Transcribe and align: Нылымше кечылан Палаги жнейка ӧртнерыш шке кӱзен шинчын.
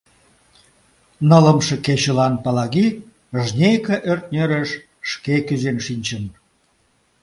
Нылымше 1.29 1.75
кечылан 1.85 2.33
Палаги 2.43 2.87
жнейка 3.45 3.95
ӧртнерыш 4.11 4.69
шке 5.09 5.35
кӱзен 5.47 5.77
шинчын. 5.85 6.23